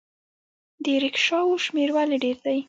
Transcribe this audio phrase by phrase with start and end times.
[0.83, 2.57] د ریکشاوو شمیر ولې ډیر دی؟